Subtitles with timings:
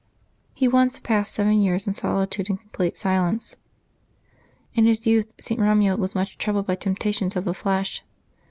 [0.55, 3.55] He once passed seven years in solitude and complete silence.
[4.73, 5.59] In his youth St.
[5.61, 8.01] Eomuald was much troubled by temp tations of the flesh.